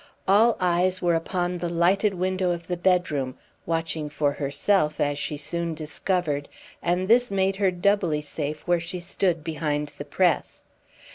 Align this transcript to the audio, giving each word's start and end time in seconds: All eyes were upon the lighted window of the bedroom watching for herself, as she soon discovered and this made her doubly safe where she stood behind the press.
All 0.27 0.57
eyes 0.59 0.99
were 0.99 1.13
upon 1.13 1.59
the 1.59 1.69
lighted 1.69 2.15
window 2.15 2.49
of 2.49 2.65
the 2.65 2.75
bedroom 2.75 3.37
watching 3.67 4.09
for 4.09 4.31
herself, 4.31 4.99
as 4.99 5.19
she 5.19 5.37
soon 5.37 5.75
discovered 5.75 6.49
and 6.81 7.07
this 7.07 7.31
made 7.31 7.57
her 7.57 7.69
doubly 7.69 8.23
safe 8.23 8.67
where 8.67 8.79
she 8.79 8.99
stood 8.99 9.43
behind 9.43 9.89
the 9.99 10.05
press. 10.05 10.63